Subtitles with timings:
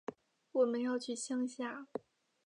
[0.51, 1.85] 我们要去乡下